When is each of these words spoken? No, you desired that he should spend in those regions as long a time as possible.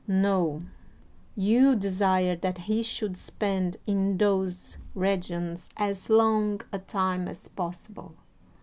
No, 0.07 0.61
you 1.35 1.75
desired 1.75 2.41
that 2.41 2.57
he 2.57 2.81
should 2.81 3.15
spend 3.15 3.77
in 3.85 4.17
those 4.17 4.79
regions 4.95 5.69
as 5.77 6.09
long 6.09 6.61
a 6.73 6.79
time 6.79 7.27
as 7.27 7.47
possible. 7.49 8.15